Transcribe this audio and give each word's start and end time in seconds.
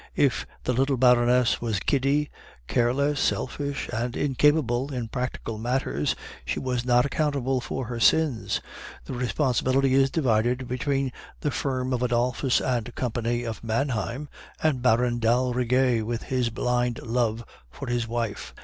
"If 0.15 0.47
the 0.63 0.73
little 0.73 0.97
Baroness 0.97 1.61
was 1.61 1.79
giddy, 1.79 2.31
careless, 2.65 3.19
selfish, 3.19 3.87
and 3.93 4.17
incapable 4.17 4.91
in 4.91 5.09
practical 5.09 5.59
matters, 5.59 6.15
she 6.43 6.57
was 6.59 6.83
not 6.83 7.05
accountable 7.05 7.61
for 7.61 7.85
her 7.85 7.99
sins; 7.99 8.61
the 9.05 9.13
responsibility 9.13 9.93
is 9.93 10.09
divided 10.09 10.67
between 10.67 11.11
the 11.41 11.51
firm 11.51 11.93
of 11.93 12.01
Adolphus 12.01 12.59
and 12.59 12.95
Company 12.95 13.43
of 13.43 13.63
Manheim 13.63 14.27
and 14.63 14.81
Baron 14.81 15.19
d'Aldrigger 15.19 16.03
with 16.03 16.23
his 16.23 16.49
blind 16.49 16.99
love 17.03 17.45
for 17.69 17.85
his 17.87 18.07
wife. 18.07 18.55